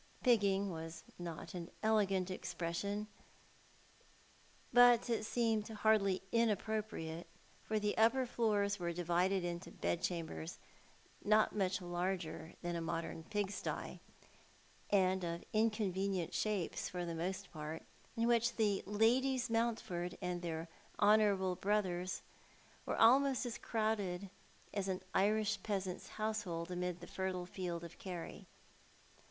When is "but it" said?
4.73-5.25